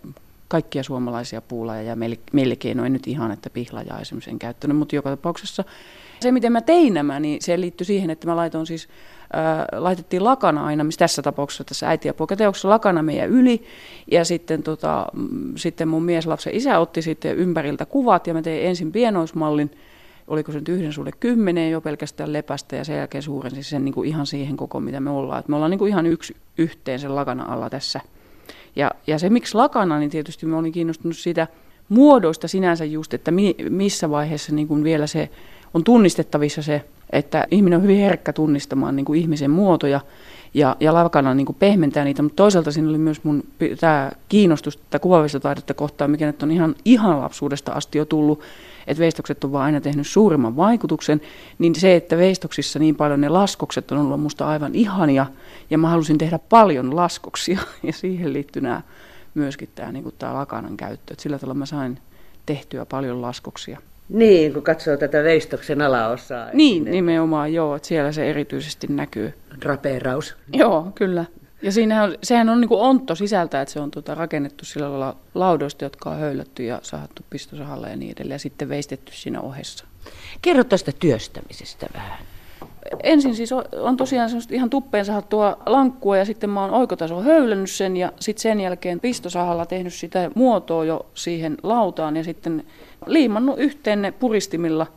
kaikkia 0.47 0.83
suomalaisia 0.83 1.41
puulajeja 1.41 1.97
melkein, 2.33 2.77
no 2.77 2.85
en 2.85 2.93
nyt 2.93 3.07
ihan, 3.07 3.31
että 3.31 3.49
pihlajaa 3.49 3.99
esimerkiksi 3.99 4.29
en 4.29 4.39
käyttänyt, 4.39 4.77
mutta 4.77 4.95
joka 4.95 5.09
tapauksessa 5.09 5.63
se, 6.19 6.31
miten 6.31 6.51
mä 6.51 6.61
tein 6.61 6.93
nämä, 6.93 7.19
niin 7.19 7.41
se 7.41 7.61
liittyy 7.61 7.85
siihen, 7.85 8.09
että 8.09 8.27
mä 8.27 8.35
laitoin 8.35 8.67
siis, 8.67 8.89
laitettiin 9.71 10.23
lakana 10.23 10.65
aina, 10.65 10.83
missä 10.83 10.99
tässä 10.99 11.21
tapauksessa 11.21 11.63
tässä 11.63 11.89
äiti- 11.89 12.07
ja 12.07 12.13
poikateoksessa 12.13 12.69
lakana 12.69 13.03
meidän 13.03 13.29
yli, 13.29 13.63
ja 14.11 14.25
sitten, 14.25 14.63
tota, 14.63 15.05
sitten 15.55 15.87
mun 15.87 16.03
mieslapsen 16.03 16.55
isä 16.55 16.79
otti 16.79 17.01
sitten 17.01 17.37
ympäriltä 17.37 17.85
kuvat, 17.85 18.27
ja 18.27 18.33
mä 18.33 18.41
tein 18.41 18.67
ensin 18.67 18.91
pienoismallin, 18.91 19.71
oliko 20.27 20.51
se 20.51 20.59
nyt 20.59 20.69
yhden 20.69 20.93
sulle 20.93 21.11
kymmeneen 21.19 21.71
jo 21.71 21.81
pelkästään 21.81 22.33
lepästä 22.33 22.75
ja 22.75 22.83
sen 22.83 22.97
jälkeen 22.97 23.21
suurensin 23.21 23.63
sen 23.63 23.85
niin 23.85 23.93
kuin 23.93 24.09
ihan 24.09 24.25
siihen 24.25 24.57
koko, 24.57 24.79
mitä 24.79 24.99
me 24.99 25.09
ollaan. 25.09 25.39
Et 25.39 25.47
me 25.47 25.55
ollaan 25.55 25.71
niin 25.71 25.79
kuin 25.79 25.89
ihan 25.89 26.05
yksi 26.05 26.35
yhteen 26.57 26.99
sen 26.99 27.15
lakana 27.15 27.53
alla 27.53 27.69
tässä. 27.69 27.99
Ja, 28.75 28.91
ja 29.07 29.19
se 29.19 29.29
miksi 29.29 29.55
lakana, 29.55 29.99
niin 29.99 30.11
tietysti 30.11 30.45
me 30.45 30.55
olin 30.55 30.71
kiinnostunut 30.71 31.17
siitä 31.17 31.47
muodoista 31.89 32.47
sinänsä 32.47 32.85
just, 32.85 33.13
että 33.13 33.31
mi, 33.31 33.55
missä 33.69 34.09
vaiheessa 34.09 34.55
niin 34.55 34.67
kuin 34.67 34.83
vielä 34.83 35.07
se 35.07 35.29
on 35.73 35.83
tunnistettavissa 35.83 36.61
se, 36.61 36.85
että 37.11 37.47
ihminen 37.51 37.77
on 37.77 37.83
hyvin 37.83 37.99
herkkä 37.99 38.33
tunnistamaan 38.33 38.95
niin 38.95 39.05
kuin 39.05 39.19
ihmisen 39.19 39.51
muotoja 39.51 40.01
ja, 40.53 40.75
ja 40.79 40.93
lakana 40.93 41.33
niin 41.33 41.45
kuin 41.45 41.55
pehmentää 41.59 42.03
niitä, 42.03 42.21
mutta 42.21 42.35
toisaalta 42.35 42.71
siinä 42.71 42.89
oli 42.89 42.97
myös 42.97 43.23
mun 43.23 43.43
tämä 43.79 44.11
kiinnostus 44.29 44.77
tätä 44.77 44.99
kuvavistotaidetta 44.99 45.73
kohtaan, 45.73 46.11
mikä 46.11 46.25
nyt 46.25 46.43
on 46.43 46.51
ihan, 46.51 46.75
ihan 46.85 47.21
lapsuudesta 47.21 47.71
asti 47.71 47.97
jo 47.97 48.05
tullut, 48.05 48.41
että 48.87 49.01
veistokset 49.01 49.43
on 49.43 49.51
vaan 49.51 49.65
aina 49.65 49.81
tehnyt 49.81 50.07
suurimman 50.07 50.57
vaikutuksen, 50.57 51.21
niin 51.59 51.75
se, 51.75 51.95
että 51.95 52.17
veistoksissa 52.17 52.79
niin 52.79 52.95
paljon 52.95 53.21
ne 53.21 53.29
laskokset 53.29 53.91
on 53.91 53.97
ollut 53.97 54.21
musta 54.21 54.47
aivan 54.47 54.75
ihania, 54.75 55.25
ja 55.69 55.77
mä 55.77 55.89
halusin 55.89 56.17
tehdä 56.17 56.39
paljon 56.49 56.95
laskoksia, 56.95 57.59
ja 57.87 57.93
siihen 57.93 58.33
liittyy 58.33 58.61
nämä, 58.61 58.81
myöskin 59.33 59.69
tämä, 59.75 59.91
niin 59.91 60.13
tämä 60.19 60.33
lakanan 60.33 60.77
käyttö, 60.77 61.13
että 61.13 61.23
sillä 61.23 61.39
tavalla 61.39 61.53
mä 61.53 61.65
sain 61.65 61.99
tehtyä 62.45 62.85
paljon 62.85 63.21
laskoksia. 63.21 63.79
Niin, 64.11 64.53
kun 64.53 64.63
katsoo 64.63 64.97
tätä 64.97 65.23
veistoksen 65.23 65.81
alaosaa. 65.81 66.49
Niin, 66.53 66.85
nimenomaan 66.85 67.53
joo, 67.53 67.75
että 67.75 67.87
siellä 67.87 68.11
se 68.11 68.29
erityisesti 68.29 68.87
näkyy. 68.87 69.33
Drapeeraus. 69.61 70.35
Joo, 70.53 70.91
kyllä. 70.95 71.25
Ja 71.61 71.71
siinä 71.71 72.03
on, 72.03 72.17
sehän 72.23 72.49
on 72.49 72.61
niin 72.61 72.69
kuin 72.69 72.81
ontto 72.81 73.15
sisältä, 73.15 73.61
että 73.61 73.73
se 73.73 73.79
on 73.79 73.91
tuota 73.91 74.15
rakennettu 74.15 74.65
sillä 74.65 74.89
lailla 74.89 75.17
laudoista, 75.33 75.85
jotka 75.85 76.09
on 76.09 76.19
höylätty 76.19 76.63
ja 76.63 76.79
sahattu 76.83 77.25
pistosahalla 77.29 77.87
ja 77.87 77.95
niin 77.95 78.11
edelleen, 78.11 78.35
ja 78.35 78.39
sitten 78.39 78.69
veistetty 78.69 79.11
siinä 79.15 79.41
ohessa. 79.41 79.85
Kerro 80.41 80.63
tästä 80.63 80.91
työstämisestä 80.99 81.87
vähän. 81.93 82.17
Ensin 83.03 83.35
siis 83.35 83.51
on, 83.81 83.97
tosiaan 83.97 84.29
semmoista 84.29 84.55
ihan 84.55 84.69
tuppeen 84.69 85.05
sahattua 85.05 85.57
lankkua 85.65 86.17
ja 86.17 86.25
sitten 86.25 86.49
mä 86.49 86.61
oon 86.61 86.73
oikotaso 86.73 87.21
höylännyt 87.21 87.69
sen 87.69 87.97
ja 87.97 88.11
sitten 88.19 88.41
sen 88.41 88.61
jälkeen 88.61 88.99
pistosahalla 88.99 89.65
tehnyt 89.65 89.93
sitä 89.93 90.31
muotoa 90.35 90.85
jo 90.85 91.05
siihen 91.13 91.57
lautaan 91.63 92.17
ja 92.17 92.23
sitten 92.23 92.63
liimannut 93.05 93.59
yhteen 93.59 94.01
ne 94.01 94.11
puristimilla, 94.11 94.87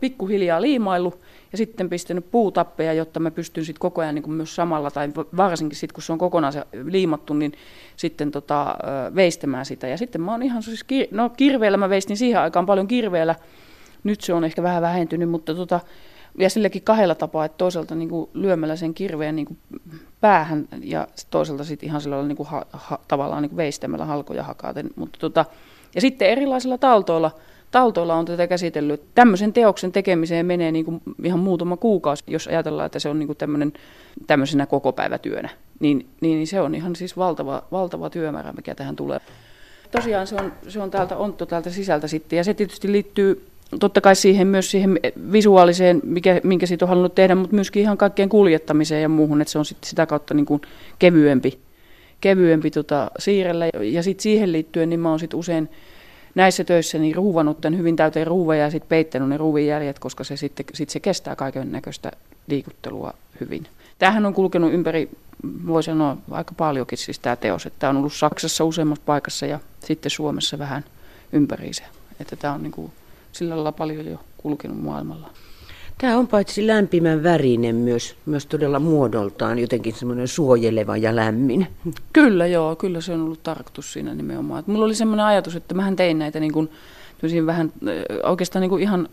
pikkuhiljaa 0.00 0.62
liimailu 0.62 1.14
ja 1.52 1.58
sitten 1.58 1.88
pistänyt 1.88 2.30
puutappeja, 2.30 2.92
jotta 2.92 3.20
mä 3.20 3.30
pystyn 3.30 3.64
sitten 3.64 3.80
koko 3.80 4.00
ajan 4.00 4.14
niin 4.14 4.30
myös 4.30 4.54
samalla, 4.54 4.90
tai 4.90 5.08
varsinkin 5.36 5.78
sitten 5.78 5.94
kun 5.94 6.02
se 6.02 6.12
on 6.12 6.18
kokonaan 6.18 6.52
se 6.52 6.64
liimattu, 6.84 7.34
niin 7.34 7.52
sitten 7.96 8.30
tota, 8.30 8.76
veistämään 9.14 9.66
sitä. 9.66 9.88
Ja 9.88 9.98
sitten 9.98 10.20
mä 10.20 10.30
oon 10.30 10.42
ihan 10.42 10.62
siis, 10.62 10.84
no 11.10 11.28
kirveellä 11.28 11.78
mä 11.78 11.88
veistin 11.88 12.16
siihen 12.16 12.40
aikaan 12.40 12.66
paljon 12.66 12.88
kirveellä, 12.88 13.34
nyt 14.04 14.20
se 14.20 14.34
on 14.34 14.44
ehkä 14.44 14.62
vähän 14.62 14.82
vähentynyt, 14.82 15.30
mutta 15.30 15.54
tota, 15.54 15.80
ja 16.38 16.50
silläkin 16.50 16.82
kahdella 16.82 17.14
tapaa, 17.14 17.44
että 17.44 17.58
toisaalta 17.58 17.94
niin 17.94 18.08
kuin 18.08 18.30
lyömällä 18.34 18.76
sen 18.76 18.94
kirveen 18.94 19.36
niin 19.36 19.46
kuin 19.46 19.58
päähän 20.20 20.68
ja 20.82 21.08
toisaalta 21.30 21.64
sitten 21.64 21.88
ihan 21.88 22.00
sillä 22.00 22.22
niin 22.22 22.36
kuin 22.36 22.48
ha, 22.48 22.66
ha, 22.72 22.98
tavallaan 23.08 23.42
niin 23.42 23.50
kuin 23.50 23.56
veistämällä 23.56 24.04
halkoja 24.04 24.42
hakaten. 24.42 24.90
Mutta 24.96 25.18
tota, 25.18 25.44
ja 25.94 26.00
sitten 26.00 26.28
erilaisilla 26.28 26.78
taltoilla, 26.78 27.30
taltoilla 27.70 28.14
on 28.14 28.24
tätä 28.24 28.46
käsitellyt. 28.46 29.02
Tämmöisen 29.14 29.52
teoksen 29.52 29.92
tekemiseen 29.92 30.46
menee 30.46 30.72
niin 30.72 30.84
kuin 30.84 31.02
ihan 31.24 31.38
muutama 31.38 31.76
kuukausi, 31.76 32.24
jos 32.26 32.46
ajatellaan, 32.46 32.86
että 32.86 32.98
se 32.98 33.08
on 33.08 33.18
niin 33.18 33.26
kuin 33.26 33.36
tämmöinen, 33.36 33.72
tämmöisenä 34.26 34.66
kokopäivätyönä. 34.66 35.48
Niin, 35.80 36.08
niin, 36.20 36.36
niin 36.36 36.46
se 36.46 36.60
on 36.60 36.74
ihan 36.74 36.96
siis 36.96 37.16
valtava, 37.16 37.62
valtava 37.72 38.10
työmäärä, 38.10 38.52
mikä 38.52 38.74
tähän 38.74 38.96
tulee. 38.96 39.20
Tosiaan 39.90 40.26
se 40.26 40.34
on, 40.34 40.52
se 40.68 40.80
on 40.80 40.90
täältä 40.90 41.16
ontto 41.16 41.46
täältä 41.46 41.70
sisältä 41.70 42.08
sitten, 42.08 42.36
ja 42.36 42.44
se 42.44 42.54
tietysti 42.54 42.92
liittyy 42.92 43.47
totta 43.80 44.00
kai 44.00 44.16
siihen 44.16 44.46
myös 44.46 44.70
siihen 44.70 45.00
visuaaliseen, 45.32 46.00
mikä, 46.04 46.40
minkä 46.44 46.66
siitä 46.66 46.84
on 46.84 46.88
halunnut 46.88 47.14
tehdä, 47.14 47.34
mutta 47.34 47.54
myöskin 47.54 47.82
ihan 47.82 47.98
kaikkeen 47.98 48.28
kuljettamiseen 48.28 49.02
ja 49.02 49.08
muuhun, 49.08 49.40
että 49.40 49.52
se 49.52 49.58
on 49.58 49.64
sitten 49.64 49.88
sitä 49.88 50.06
kautta 50.06 50.34
niin 50.34 50.46
kuin 50.46 50.62
kevyempi, 50.98 51.58
kevyempi 52.20 52.70
tota, 52.70 53.10
siirrellä. 53.18 53.66
Ja 53.82 54.02
sitten 54.02 54.22
siihen 54.22 54.52
liittyen, 54.52 54.88
niin 54.88 55.00
mä 55.00 55.10
oon 55.10 55.18
sitten 55.18 55.38
usein 55.38 55.68
näissä 56.34 56.64
töissä 56.64 56.98
niin 56.98 57.14
ruuvannut 57.14 57.60
tämän 57.60 57.78
hyvin 57.78 57.96
täyteen 57.96 58.26
ruuveja 58.26 58.64
ja 58.64 58.70
sitten 58.70 58.88
peittänyt 58.88 59.28
ne 59.28 59.36
ruuvin 59.36 59.66
jäljet, 59.66 59.98
koska 59.98 60.24
se 60.24 60.36
sitten 60.36 60.66
sit 60.74 60.90
se 60.90 61.00
kestää 61.00 61.36
kaiken 61.36 61.72
näköistä 61.72 62.12
liikuttelua 62.46 63.14
hyvin. 63.40 63.66
Tämähän 63.98 64.26
on 64.26 64.34
kulkenut 64.34 64.72
ympäri, 64.72 65.10
voi 65.66 65.82
sanoa 65.82 66.16
aika 66.30 66.54
paljonkin 66.56 66.98
siis 66.98 67.18
tämä 67.18 67.36
teos, 67.36 67.66
että 67.66 67.78
tämä 67.78 67.90
on 67.90 67.96
ollut 67.96 68.12
Saksassa 68.12 68.64
useammassa 68.64 69.02
paikassa 69.06 69.46
ja 69.46 69.58
sitten 69.84 70.10
Suomessa 70.10 70.58
vähän 70.58 70.84
ympäriinsä. 71.32 71.82
Että 72.20 72.36
tämä 72.36 72.54
on 72.54 72.62
niin 72.62 72.72
kuin 72.72 72.92
sillä 73.32 73.54
lailla 73.54 73.72
paljon 73.72 74.06
jo 74.06 74.18
kulkenut 74.36 74.82
maailmalla. 74.82 75.30
Tämä 75.98 76.16
on 76.16 76.28
paitsi 76.28 76.66
lämpimän 76.66 77.22
värinen 77.22 77.76
myös, 77.76 78.16
myös 78.26 78.46
todella 78.46 78.78
muodoltaan 78.78 79.58
jotenkin 79.58 79.94
semmoinen 79.94 80.28
suojeleva 80.28 80.96
ja 80.96 81.16
lämmin. 81.16 81.66
Kyllä 82.12 82.46
joo, 82.46 82.76
kyllä 82.76 83.00
se 83.00 83.12
on 83.12 83.20
ollut 83.20 83.42
tarkoitus 83.42 83.92
siinä 83.92 84.14
nimenomaan. 84.14 84.60
Että 84.60 84.72
mulla 84.72 84.84
oli 84.84 84.94
semmoinen 84.94 85.26
ajatus, 85.26 85.56
että 85.56 85.74
mähän 85.74 85.96
tein 85.96 86.18
näitä 86.18 86.40
niin 86.40 86.52
kuin, 86.52 86.70
vähän 87.46 87.72
oikeastaan 88.22 88.60
niin 88.60 88.70
kuin 88.70 88.82
ihan 88.82 89.08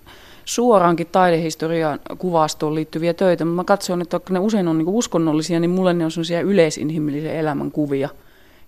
suoraankin 0.45 1.07
taidehistoriaan 1.07 1.99
kuvastoon 2.17 2.75
liittyviä 2.75 3.13
töitä, 3.13 3.45
mutta 3.45 3.55
mä 3.55 3.63
katson, 3.63 4.01
että 4.01 4.19
ne 4.29 4.39
usein 4.39 4.67
on 4.67 4.77
niin 4.77 4.85
kuin 4.85 4.95
uskonnollisia, 4.95 5.59
niin 5.59 5.71
mulle 5.71 5.93
ne 5.93 6.05
on 6.05 6.11
semmoisia 6.11 6.41
yleisinhimillisen 6.41 7.35
elämän 7.35 7.71
kuvia, 7.71 8.09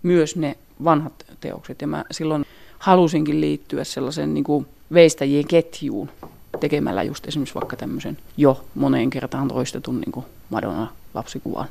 myös 0.04 0.36
ne 0.36 0.56
vanhat 0.84 1.25
teokset. 1.39 1.82
Ja 1.82 1.88
mä 1.88 2.06
silloin 2.12 2.46
halusinkin 2.80 3.42
liittyä 3.42 3.84
sellaisen 3.84 4.34
niin 4.34 4.44
kuin 4.44 4.66
veistäjien 4.94 5.48
ketjuun 5.48 6.10
tekemällä 6.60 7.03
just 7.03 7.27
esimerkiksi 7.27 7.56
vaikka 7.56 7.75
tämmöisen 7.75 8.17
jo 8.38 8.65
moneen 8.75 9.10
kertaan 9.10 9.48
toistetun 9.48 10.01
niin 10.01 10.25
Madonna-lapsikuvan. 10.50 11.67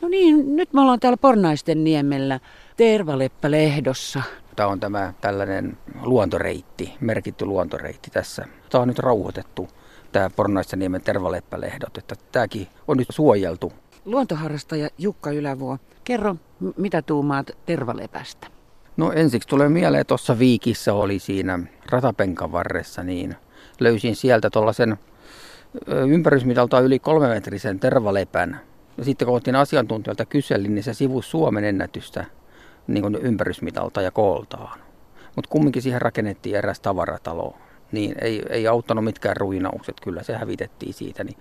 No 0.00 0.08
niin, 0.08 0.56
nyt 0.56 0.72
me 0.72 0.80
ollaan 0.80 1.00
täällä 1.00 1.16
Pornaisten 1.16 1.84
niemellä 1.84 2.40
Tervaleppä-lehdossa. 2.76 4.22
Tämä 4.56 4.68
on 4.68 4.80
tämä 4.80 5.12
tällainen 5.20 5.78
luontoreitti, 6.02 6.92
merkitty 7.00 7.44
luontoreitti 7.44 8.10
tässä. 8.10 8.44
Tämä 8.70 8.82
on 8.82 8.88
nyt 8.88 8.98
rauhoitettu, 8.98 9.68
tämä 10.12 10.30
Pornaisten 10.30 10.78
niemen 10.78 11.02
Tervaleppälehdot, 11.02 11.98
että 11.98 12.14
tämäkin 12.32 12.68
on 12.88 12.96
nyt 12.96 13.08
suojeltu. 13.10 13.72
Luontoharrastaja 14.04 14.88
Jukka 14.98 15.30
Ylävuo, 15.30 15.78
kerro 16.04 16.36
mitä 16.76 17.02
tuumaat 17.02 17.50
Tervalepästä? 17.66 18.53
No 18.96 19.12
ensiksi 19.12 19.48
tulee 19.48 19.68
mieleen, 19.68 20.06
tuossa 20.06 20.38
Viikissä 20.38 20.94
oli 20.94 21.18
siinä 21.18 21.58
ratapenkan 21.90 22.52
varressa, 22.52 23.02
niin 23.02 23.36
löysin 23.80 24.16
sieltä 24.16 24.50
tuollaisen 24.50 24.96
ympärysmitalta 26.08 26.80
yli 26.80 26.98
kolmemetrisen 26.98 27.80
tervalepän. 27.80 28.60
Ja 28.98 29.04
sitten 29.04 29.26
kun 29.26 29.36
otin 29.36 29.56
asiantuntijalta 29.56 30.24
kyselin, 30.24 30.74
niin 30.74 30.82
se 30.82 30.94
sivusi 30.94 31.30
Suomen 31.30 31.64
ennätystä 31.64 32.24
niin 32.86 33.14
ympärysmitalta 33.14 34.02
ja 34.02 34.10
kooltaan. 34.10 34.78
Mutta 35.36 35.50
kumminkin 35.50 35.82
siihen 35.82 36.02
rakennettiin 36.02 36.56
eräs 36.56 36.80
tavaratalo. 36.80 37.56
Niin 37.92 38.14
ei, 38.20 38.42
ei 38.50 38.66
auttanut 38.66 39.04
mitkään 39.04 39.36
ruinaukset, 39.36 40.00
kyllä 40.00 40.22
se 40.22 40.36
hävitettiin 40.36 40.94
siitä. 40.94 41.24
Niin 41.24 41.36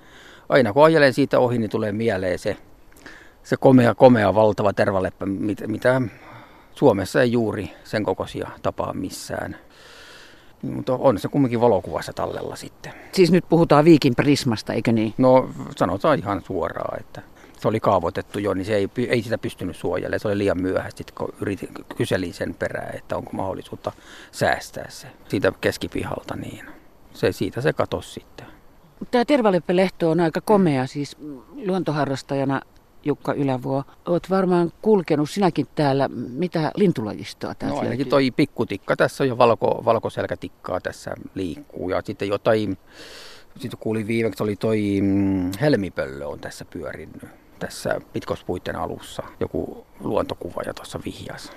aina 0.49 0.73
kun 0.73 0.85
ajelen 0.85 1.13
siitä 1.13 1.39
ohi, 1.39 1.57
niin 1.57 1.69
tulee 1.69 1.91
mieleen 1.91 2.39
se, 2.39 2.57
se 3.43 3.57
komea, 3.57 3.95
komea, 3.95 4.35
valtava 4.35 4.73
tervaleppä, 4.73 5.25
mitä 5.67 6.01
Suomessa 6.75 7.21
ei 7.21 7.31
juuri 7.31 7.73
sen 7.83 8.03
kokoisia 8.03 8.49
tapaa 8.61 8.93
missään. 8.93 9.55
Mutta 10.61 10.93
on 10.93 11.19
se 11.19 11.27
kumminkin 11.27 11.61
valokuvassa 11.61 12.13
tallella 12.13 12.55
sitten. 12.55 12.93
Siis 13.11 13.31
nyt 13.31 13.45
puhutaan 13.49 13.85
Viikin 13.85 14.15
prismasta, 14.15 14.73
eikö 14.73 14.91
niin? 14.91 15.13
No 15.17 15.49
sanotaan 15.77 16.19
ihan 16.19 16.41
suoraan, 16.41 16.99
että 16.99 17.21
se 17.59 17.67
oli 17.67 17.79
kaavoitettu 17.79 18.39
jo, 18.39 18.53
niin 18.53 18.65
se 18.65 18.75
ei, 18.75 18.89
ei 19.09 19.21
sitä 19.21 19.37
pystynyt 19.37 19.75
suojelemaan. 19.75 20.19
Se 20.19 20.27
oli 20.27 20.37
liian 20.37 20.61
myöhäistä, 20.61 21.03
kun 21.17 21.33
yritin, 21.41 21.69
kyselin 21.97 22.33
sen 22.33 22.55
perään, 22.55 22.95
että 22.95 23.17
onko 23.17 23.31
mahdollisuutta 23.33 23.91
säästää 24.31 24.89
se 24.89 25.07
siitä 25.29 25.51
keskipihalta, 25.61 26.35
niin 26.35 26.65
se, 27.13 27.31
siitä 27.31 27.61
se 27.61 27.73
katosi 27.73 28.11
sitten. 28.11 28.45
Tämä 29.11 29.25
Tervaleppelehto 29.25 30.11
on 30.11 30.19
aika 30.19 30.41
komea, 30.41 30.87
siis 30.87 31.17
luontoharrastajana 31.65 32.61
Jukka 33.05 33.33
Ylävuo, 33.33 33.83
olet 34.05 34.29
varmaan 34.29 34.71
kulkenut 34.81 35.29
sinäkin 35.29 35.67
täällä. 35.75 36.09
Mitä 36.29 36.71
lintulajistoa 36.75 37.55
täältä 37.55 37.75
No 37.75 37.81
ainakin 37.81 38.09
toi 38.09 38.31
pikkutikka, 38.31 38.95
tässä 38.95 39.23
on 39.23 39.27
jo 39.27 39.37
valko, 39.37 39.81
valkoselkätikkaa 39.85 40.81
tässä 40.81 41.15
liikkuu. 41.35 41.89
Ja 41.89 42.01
sitten 42.05 42.27
jotain, 42.27 42.77
sitten 43.59 43.79
kuulin 43.79 44.07
viimeksi 44.07 44.43
oli 44.43 44.55
toi 44.55 44.99
mm, 45.01 45.51
helmipöllö 45.61 46.27
on 46.27 46.39
tässä 46.39 46.65
pyörinyt 46.65 47.21
tässä 47.67 48.01
Pitkospuitten 48.13 48.75
alussa 48.75 49.23
joku 49.39 49.85
luontokuva 49.99 50.61
ja 50.65 50.73
tuossa 50.73 50.99
vihjas. 51.05 51.51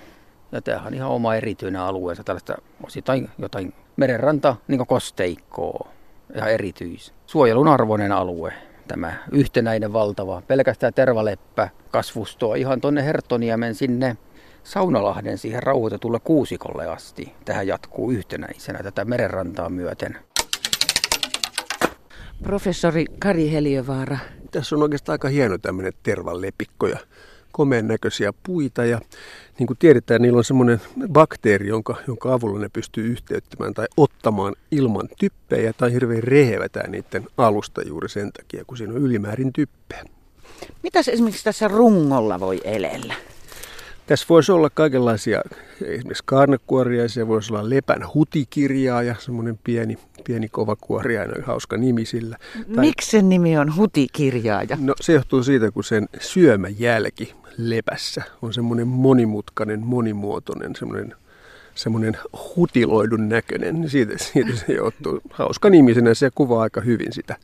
Ja 0.53 0.63
tämähän 0.63 0.87
on 0.87 0.95
ihan 0.95 1.11
oma 1.11 1.35
erityinen 1.35 1.81
alueensa, 1.81 2.25
tällaista 2.25 2.55
osittain 2.83 3.31
jotain 3.39 3.73
merenranta, 3.97 4.57
niin 4.69 4.87
kosteikkoa, 4.87 5.89
ihan 6.37 6.51
erityis. 6.51 7.13
Suojelun 7.27 7.69
arvoinen 7.69 8.13
alue, 8.13 8.53
tämä 8.89 9.15
yhtenäinen 9.33 9.93
valtava, 9.93 10.43
pelkästään 10.47 10.95
tervaleppä 10.95 11.69
kasvustoa 11.91 12.55
ihan 12.55 12.81
tuonne 12.81 13.05
Hertoniemen 13.05 13.75
sinne 13.75 14.17
Saunalahden 14.65 15.39
siihen 15.39 15.63
rauhoitetulle 15.63 16.21
kuusikolle 16.21 16.87
asti. 16.87 17.35
Tähän 17.45 17.67
jatkuu 17.67 18.11
yhtenäisenä 18.11 18.83
tätä 18.83 19.05
merenrantaa 19.05 19.69
myöten. 19.69 20.17
Professori 22.43 23.05
Kari 23.19 23.53
Heliövaara. 23.53 24.19
Tässä 24.51 24.77
on 24.77 24.83
oikeastaan 24.83 25.15
aika 25.15 25.29
hieno 25.29 25.59
tämmöinen 25.59 25.93
tervalepikko 26.03 26.87
ja 26.87 26.99
komeen 27.57 27.89
näköisiä 27.89 28.33
puita 28.43 28.85
ja 28.85 29.01
niin 29.59 29.67
kuin 29.67 29.79
tiedetään, 29.79 30.23
niillä 30.23 30.39
on 30.39 30.45
semmoinen 30.45 30.81
bakteeri, 31.09 31.69
jonka, 31.69 31.97
jonka 32.07 32.33
avulla 32.33 32.59
ne 32.59 32.69
pystyy 32.69 33.05
yhteyttämään 33.05 33.75
tai 33.75 33.87
ottamaan 33.97 34.55
ilman 34.71 35.09
typpejä 35.19 35.73
tai 35.73 35.93
hirveän 35.93 36.23
rehevä 36.23 36.69
tämä 36.69 36.89
niiden 36.89 37.27
alusta 37.39 37.83
juuri 37.83 38.09
sen 38.09 38.33
takia, 38.33 38.65
kun 38.65 38.77
siinä 38.77 38.93
on 38.93 39.01
ylimäärin 39.01 39.53
typpeä. 39.53 40.05
Mitäs 40.83 41.09
esimerkiksi 41.09 41.45
tässä 41.45 41.69
rungolla 41.69 42.41
voi 42.41 42.61
elellä? 42.65 43.15
Tässä 44.07 44.27
voisi 44.29 44.53
olla 44.53 44.71
kaikenlaisia, 44.71 45.43
esimerkiksi 45.85 46.23
kaarnakuoriaisia, 46.27 47.29
voisi 47.29 47.53
olla 47.53 47.71
lepän 47.71 48.15
hutikirjaa 48.15 49.03
ja 49.03 49.15
semmoinen 49.19 49.59
pieni, 49.65 49.99
pieni 50.25 50.49
kovakuoriainen, 50.49 51.43
hauska 51.43 51.77
nimi 51.77 52.05
sillä. 52.05 52.37
Miksi 52.67 53.11
sen 53.11 53.29
nimi 53.29 53.59
on 53.59 53.77
hutikirjaaja? 53.77 54.77
No 54.81 54.95
se 55.01 55.13
johtuu 55.13 55.43
siitä, 55.43 55.71
kun 55.71 55.85
sen 55.85 56.09
syömäjälki 56.21 57.35
lepässä 57.59 58.23
on 58.43 58.55
semmoinen 58.55 58.89
monimutkainen, 58.89 59.81
monimuotoinen, 59.81 60.77
semmoinen 60.77 61.15
semmoinen 61.75 62.17
hutiloidun 62.57 63.29
näköinen, 63.29 63.81
niin 63.81 63.91
siitä, 63.91 64.13
siitä 64.19 64.57
se 64.57 64.73
johtuu. 64.73 65.21
Hauska 65.31 65.71
nimisenä 65.71 66.15
se 66.15 66.31
kuvaa 66.35 66.63
aika 66.63 66.81
hyvin 66.81 67.13
sitä 67.13 67.37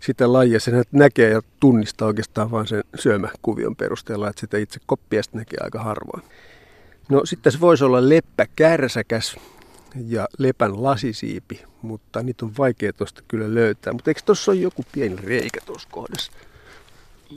sitä 0.00 0.32
lajia. 0.32 0.60
Sen 0.60 0.84
näkee 0.92 1.30
ja 1.30 1.42
tunnistaa 1.60 2.08
oikeastaan 2.08 2.50
vain 2.50 2.66
sen 2.66 2.84
syömäkuvion 2.94 3.76
perusteella, 3.76 4.28
että 4.28 4.40
sitä 4.40 4.58
itse 4.58 4.80
koppiasta 4.86 5.38
näkee 5.38 5.58
aika 5.62 5.82
harvoin. 5.82 6.22
No 7.08 7.26
sitten 7.26 7.52
se 7.52 7.60
voisi 7.60 7.84
olla 7.84 8.08
leppä 8.08 8.46
kärsäkäs 8.56 9.36
ja 10.06 10.28
lepän 10.38 10.82
lasisiipi, 10.82 11.62
mutta 11.82 12.22
niitä 12.22 12.44
on 12.44 12.52
vaikea 12.58 12.92
tuosta 12.92 13.22
kyllä 13.28 13.54
löytää. 13.54 13.92
Mutta 13.92 14.10
eikö 14.10 14.20
tuossa 14.26 14.52
ole 14.52 14.60
joku 14.60 14.84
pieni 14.92 15.16
reikä 15.16 15.60
tuossa 15.66 15.88
kohdassa? 15.92 16.32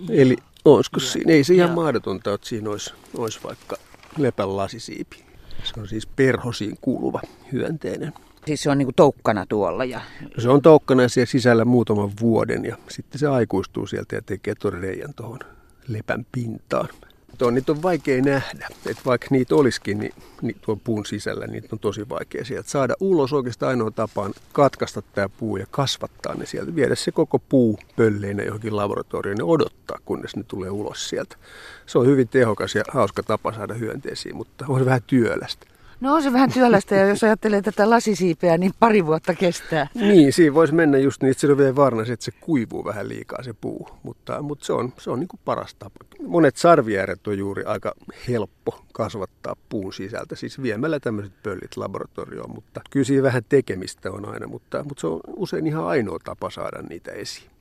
Eli 0.10 0.38
olisiko 0.66 1.00
siinä, 1.00 1.34
ei 1.34 1.44
se 1.44 1.54
ihan 1.54 1.72
mahdotonta, 1.72 2.34
että 2.34 2.48
siinä 2.48 2.70
olisi, 2.70 2.94
olisi 3.18 3.40
vaikka 3.44 3.78
lepän 4.18 4.58
lasisiipi. 4.58 5.24
Se 5.64 5.80
on 5.80 5.88
siis 5.88 6.06
perhosiin 6.06 6.78
kuuluva 6.82 7.22
hyönteinen. 7.52 8.14
Siis 8.46 8.64
se 8.64 8.70
on 8.70 8.78
niin 8.78 8.96
toukkana 8.96 9.46
tuolla. 9.46 9.86
Ja... 9.86 10.02
Se 10.38 10.50
on 10.50 10.62
toukkana 10.62 11.08
siellä 11.08 11.26
sisällä 11.26 11.66
muutaman 11.66 12.12
vuoden 12.22 12.66
ja 12.66 12.78
sitten 12.90 13.20
se 13.20 13.28
aikuistuu 13.28 13.88
sieltä 13.88 14.16
ja 14.16 14.22
tekee 14.22 14.56
tuon 14.56 14.74
reijän 14.74 15.14
tuohon 15.14 15.40
lepän 15.88 16.26
pintaan. 16.32 16.90
Tuo, 17.38 17.52
niitä 17.52 17.72
on 17.72 17.82
vaikea 17.82 18.22
nähdä, 18.22 18.68
että 18.86 19.02
vaikka 19.06 19.28
niitä 19.30 19.56
olisikin 19.56 20.00
niin, 20.00 20.14
niin 20.42 20.56
tuon 20.62 20.80
puun 20.80 21.06
sisällä, 21.06 21.48
niitä 21.48 21.68
on 21.72 21.80
tosi 21.80 22.10
vaikea 22.10 22.46
sieltä 22.46 22.70
saada 22.70 22.94
ulos. 23.00 23.34
Oikeastaan 23.34 23.70
ainoa 23.70 23.92
tapa 23.92 24.22
on 24.22 24.34
katkaista 24.54 25.02
tämä 25.02 25.30
puu 25.30 25.58
ja 25.58 25.66
kasvattaa 25.72 26.36
ne 26.36 26.46
sieltä, 26.46 26.76
viedä 26.76 26.96
se 26.96 27.12
koko 27.12 27.40
puu 27.40 27.80
pölleinä 27.96 28.44
johonkin 28.44 28.76
laboratorioon 28.76 29.38
ja 29.38 29.46
odottaa, 29.46 29.98
kunnes 30.06 30.36
ne 30.36 30.44
tulee 30.48 30.70
ulos 30.70 31.10
sieltä. 31.10 31.36
Se 31.86 31.98
on 31.98 32.08
hyvin 32.08 32.28
tehokas 32.28 32.76
ja 32.76 32.84
hauska 32.94 33.24
tapa 33.24 33.54
saada 33.54 33.74
hyönteisiä, 33.74 34.34
mutta 34.34 34.66
on 34.68 34.86
vähän 34.86 35.02
työlästä. 35.08 35.66
No 36.02 36.14
on 36.14 36.24
se 36.24 36.34
vähän 36.34 36.54
työlästä 36.54 36.96
ja 36.96 37.08
jos 37.08 37.24
ajattelee 37.24 37.62
tätä 37.62 37.90
lasisiipeä, 37.90 38.58
niin 38.58 38.72
pari 38.80 39.06
vuotta 39.06 39.34
kestää. 39.34 39.88
Niin, 39.94 40.34
siinä 40.34 40.54
voisi 40.54 40.74
mennä 40.74 40.98
just 40.98 41.22
niin, 41.22 41.32
että 41.32 41.42
se 41.42 41.52
on 41.52 41.58
vielä 41.58 41.76
varna, 41.76 42.02
että 42.02 42.26
se 42.26 42.32
kuivuu 42.32 42.86
vähän 42.86 43.10
liikaa 43.10 43.44
se 43.44 43.54
puu, 43.54 43.90
mutta, 44.04 44.42
mutta 44.42 44.66
se 44.66 44.74
on, 44.74 44.94
se 44.98 45.12
on 45.12 45.20
niin 45.20 45.28
kuin 45.28 45.40
paras 45.46 45.76
tapa. 45.76 45.96
Monet 46.28 46.58
sarviääret 46.58 47.28
on 47.28 47.38
juuri 47.38 47.64
aika 47.64 47.94
helppo 48.28 48.86
kasvattaa 48.94 49.56
puun 49.70 49.94
sisältä, 49.94 50.36
siis 50.36 50.62
viemällä 50.62 51.00
tämmöiset 51.00 51.34
pöllit 51.44 51.78
laboratorioon, 51.78 52.52
mutta 52.56 52.82
kyllä 52.90 53.04
siinä 53.04 53.24
vähän 53.24 53.44
tekemistä 53.50 54.12
on 54.12 54.30
aina, 54.30 54.48
mutta, 54.48 54.84
mutta 54.84 55.02
se 55.02 55.08
on 55.08 55.20
usein 55.36 55.68
ihan 55.68 55.88
ainoa 55.88 56.20
tapa 56.24 56.50
saada 56.50 56.82
niitä 56.90 57.12
esiin. 57.12 57.52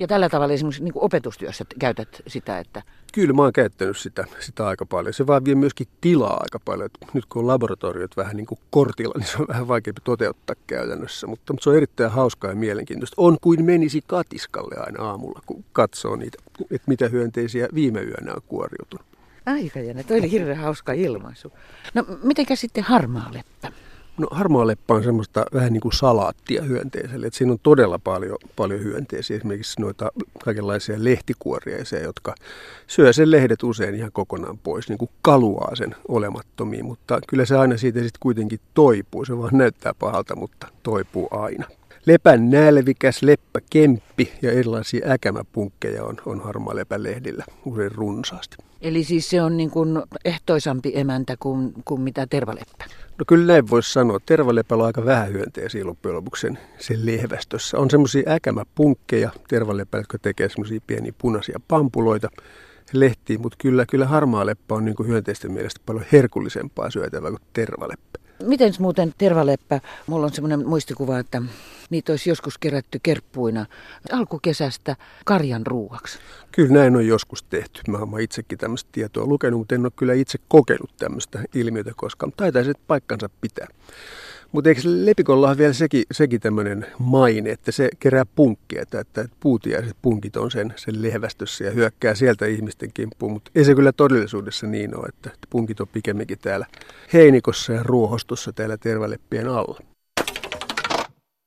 Ja 0.00 0.06
tällä 0.06 0.28
tavalla 0.28 0.54
esimerkiksi 0.54 0.84
niin 0.84 0.92
opetustyössä 0.96 1.64
käytät 1.78 2.22
sitä, 2.26 2.58
että... 2.58 2.82
Kyllä 3.12 3.32
mä 3.32 3.42
oon 3.42 3.52
käyttänyt 3.52 3.96
sitä, 3.96 4.24
sitä 4.40 4.66
aika 4.66 4.86
paljon. 4.86 5.14
Se 5.14 5.26
vaan 5.26 5.44
vie 5.44 5.54
myöskin 5.54 5.86
tilaa 6.00 6.36
aika 6.40 6.58
paljon. 6.64 6.86
Et 6.86 7.14
nyt 7.14 7.26
kun 7.26 7.42
on 7.42 7.46
laboratoriot 7.46 8.16
vähän 8.16 8.36
niin 8.36 8.46
kuin 8.46 8.58
kortilla, 8.70 9.14
niin 9.18 9.26
se 9.26 9.36
on 9.38 9.48
vähän 9.48 9.68
vaikeampi 9.68 10.00
toteuttaa 10.04 10.56
käytännössä. 10.66 11.26
Mutta, 11.26 11.52
mutta 11.52 11.64
se 11.64 11.70
on 11.70 11.76
erittäin 11.76 12.10
hauskaa 12.10 12.50
ja 12.50 12.56
mielenkiintoista. 12.56 13.14
On 13.18 13.36
kuin 13.40 13.64
menisi 13.64 14.04
katiskalle 14.06 14.74
aina 14.78 15.04
aamulla, 15.04 15.40
kun 15.46 15.64
katsoo 15.72 16.16
niitä, 16.16 16.38
että 16.70 16.88
mitä 16.88 17.08
hyönteisiä 17.08 17.68
viime 17.74 18.00
yönä 18.00 18.32
on 18.34 18.42
kuoriutunut. 18.46 19.06
Aika 19.46 19.80
jännä, 19.80 20.02
toi 20.02 20.18
oli 20.18 20.30
hirveän 20.30 20.58
hauska 20.58 20.92
ilmaisu. 20.92 21.52
No 21.94 22.04
mitenkä 22.22 22.56
sitten 22.56 22.84
harmaa 22.84 23.30
leppä? 23.32 23.72
No 24.18 24.26
harmaaleppä 24.30 24.94
on 24.94 25.04
semmoista 25.04 25.46
vähän 25.54 25.72
niin 25.72 25.80
kuin 25.80 25.92
salaattia 25.92 26.62
hyönteiselle. 26.62 27.26
Että 27.26 27.36
siinä 27.36 27.52
on 27.52 27.58
todella 27.62 27.98
paljon, 27.98 28.38
paljon 28.56 28.80
hyönteisiä, 28.80 29.36
esimerkiksi 29.36 29.80
noita 29.80 30.12
kaikenlaisia 30.44 30.96
lehtikuoriaisia, 30.98 32.02
jotka 32.02 32.34
syö 32.86 33.12
sen 33.12 33.30
lehdet 33.30 33.62
usein 33.62 33.94
ihan 33.94 34.12
kokonaan 34.12 34.58
pois, 34.58 34.88
niin 34.88 34.98
kuin 34.98 35.10
kaluaa 35.22 35.76
sen 35.76 35.94
olemattomiin. 36.08 36.84
Mutta 36.84 37.18
kyllä 37.28 37.44
se 37.44 37.56
aina 37.56 37.76
siitä 37.76 37.98
sitten 37.98 38.20
kuitenkin 38.20 38.60
toipuu. 38.74 39.24
Se 39.24 39.38
vaan 39.38 39.58
näyttää 39.58 39.94
pahalta, 39.98 40.36
mutta 40.36 40.66
toipuu 40.82 41.28
aina. 41.30 41.66
Lepän 42.06 42.50
nälvikäs, 42.50 43.22
leppäkemppi 43.22 44.32
ja 44.42 44.52
erilaisia 44.52 45.10
äkämäpunkkeja 45.10 46.04
on, 46.04 46.16
on 46.26 46.40
harmaa 46.40 46.74
lehdillä 46.96 47.44
usein 47.64 47.92
runsaasti. 47.92 48.56
Eli 48.80 49.04
siis 49.04 49.30
se 49.30 49.42
on 49.42 49.56
niin 49.56 49.70
kuin 49.70 50.02
ehtoisampi 50.24 50.92
emäntä 50.94 51.36
kuin, 51.40 51.72
kuin 51.84 52.00
mitä 52.00 52.26
tervaleppä? 52.26 52.84
No 53.18 53.24
kyllä 53.28 53.46
näin 53.46 53.70
voisi 53.70 53.92
sanoa. 53.92 54.18
Tervalepällä 54.26 54.82
on 54.82 54.86
aika 54.86 55.04
vähän 55.04 55.32
hyönteisiä 55.32 55.84
loppujen 55.86 56.16
lopuksi 56.16 56.40
sen, 56.40 56.58
sen 56.78 57.06
lehvästössä. 57.06 57.78
On 57.78 57.90
semmoisia 57.90 58.30
äkämäpunkkeja 58.32 59.30
tervalepällä, 59.48 60.00
jotka 60.00 60.18
tekee 60.18 60.48
semmoisia 60.48 60.80
pieniä 60.86 61.12
punaisia 61.18 61.60
pampuloita 61.68 62.28
lehtiin, 62.92 63.40
mutta 63.40 63.56
kyllä, 63.60 63.86
kyllä 63.90 64.06
harmaa 64.06 64.46
leppä 64.46 64.74
on 64.74 64.84
niin 64.84 65.06
hyönteisten 65.06 65.52
mielestä 65.52 65.80
paljon 65.86 66.04
herkullisempaa 66.12 66.90
syötävää 66.90 67.30
kuin 67.30 67.42
tervaleppä. 67.52 68.18
Miten 68.46 68.72
muuten 68.78 69.14
tervaleppä? 69.18 69.80
Mulla 70.06 70.26
on 70.26 70.32
semmoinen 70.32 70.68
muistikuva, 70.68 71.18
että 71.18 71.42
niitä 71.90 72.12
olisi 72.12 72.30
joskus 72.30 72.58
kerätty 72.58 73.00
kerppuina 73.02 73.66
alkukesästä 74.12 74.96
karjan 75.24 75.66
ruuaksi. 75.66 76.18
Kyllä 76.52 76.74
näin 76.74 76.96
on 76.96 77.06
joskus 77.06 77.42
tehty. 77.42 77.80
Mä 77.88 77.98
oon 77.98 78.20
itsekin 78.20 78.58
tämmöistä 78.58 78.90
tietoa 78.92 79.26
lukenut, 79.26 79.60
mutta 79.60 79.74
en 79.74 79.80
ole 79.80 79.92
kyllä 79.96 80.14
itse 80.14 80.38
kokenut 80.48 80.90
tämmöistä 80.96 81.44
ilmiötä 81.54 81.92
koskaan. 81.96 82.32
Taitaisi 82.36 82.72
paikkansa 82.86 83.30
pitää. 83.40 83.66
Mutta 84.54 84.70
eikö 84.70 84.80
lepikolla 84.84 85.48
ole 85.48 85.58
vielä 85.58 85.72
sekin, 85.72 86.04
sekin 86.12 86.40
tämmöinen 86.40 86.86
maine, 86.98 87.50
että 87.50 87.72
se 87.72 87.88
kerää 87.98 88.26
punkkia, 88.26 88.82
että, 88.82 89.00
että 89.00 89.28
puutiaiset 89.40 89.96
punkit 90.02 90.36
on 90.36 90.50
sen, 90.50 90.74
sen 90.76 91.02
lehvästössä 91.02 91.64
ja 91.64 91.70
hyökkää 91.70 92.14
sieltä 92.14 92.46
ihmisten 92.46 92.90
kimppuun. 92.94 93.32
Mutta 93.32 93.50
ei 93.54 93.64
se 93.64 93.74
kyllä 93.74 93.92
todellisuudessa 93.92 94.66
niin 94.66 94.96
ole, 94.96 95.06
että 95.08 95.30
punkit 95.50 95.80
on 95.80 95.88
pikemminkin 95.88 96.38
täällä 96.38 96.66
heinikossa 97.12 97.72
ja 97.72 97.82
ruohostossa 97.82 98.52
täällä 98.52 98.76
tervaleppien 98.76 99.48
alla. 99.48 99.93